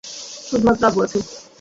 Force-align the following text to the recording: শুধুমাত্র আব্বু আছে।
শুধুমাত্র 0.47 0.83
আব্বু 0.87 0.99
আছে। 1.05 1.17